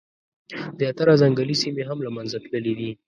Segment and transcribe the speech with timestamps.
[0.79, 2.91] زیاتره ځنګلي سیمي هم له منځه تللي دي.